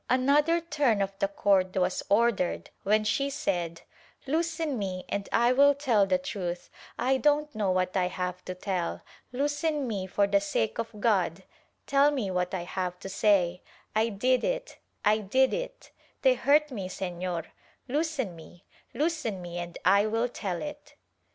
[0.09, 3.81] Another turn of the cord was ordered, when she said
[4.25, 8.55] "Loosen me and I will tell the truth; I don't know what I have to
[8.55, 11.43] tell— loosen me for the sake of God—
[11.85, 13.61] tell me what I have to say—
[13.95, 15.91] I did it, I did it—
[16.23, 17.51] they hurt me Senor—
[17.87, 18.63] loosen me,
[18.95, 20.95] loosen me and I will tell it."